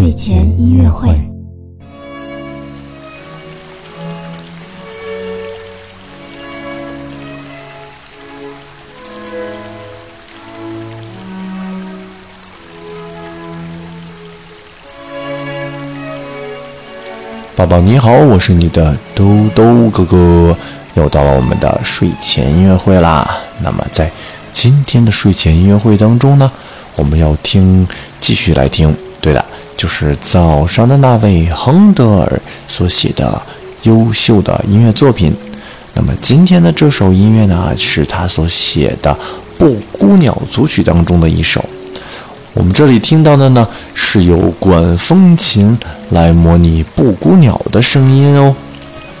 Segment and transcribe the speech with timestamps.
[0.00, 1.10] 睡前音乐会。
[17.54, 20.56] 宝宝你好，我是你的兜兜哥哥，
[20.94, 23.38] 又到了我们的睡前音乐会啦。
[23.62, 24.10] 那么在
[24.50, 26.50] 今天的睡前音乐会当中呢，
[26.96, 27.86] 我们要听，
[28.18, 29.44] 继续来听，对的，
[29.76, 33.40] 就是早上的那位亨德尔所写的
[33.82, 35.34] 优秀的音乐作品。
[35.94, 39.12] 那么今天的这首音乐呢，是他所写的
[39.58, 41.64] 《布谷鸟组曲》当中的一首。
[42.54, 45.78] 我们这里听到的呢，是由管风琴
[46.10, 48.54] 来模拟布谷鸟的声音哦。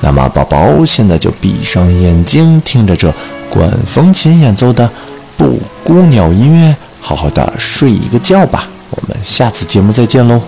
[0.00, 3.12] 那么，宝宝现在就闭上眼睛，听着这
[3.48, 4.88] 管风琴演奏的
[5.36, 8.68] 布谷鸟音乐，好好的睡一个觉吧。
[9.08, 10.42] 我们下次节目再见喽。